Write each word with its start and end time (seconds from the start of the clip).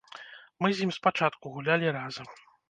Мы 0.65 0.71
з 0.79 0.87
ім 0.89 0.93
спачатку 0.97 1.53
гулялі 1.59 1.93
разам. 1.99 2.27